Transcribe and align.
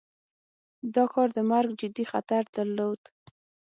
دا 0.95 1.03
کار 1.13 1.29
د 1.37 1.39
مرګ 1.51 1.71
جدي 1.81 2.05
خطر 2.11 2.43
درلود. 2.55 3.01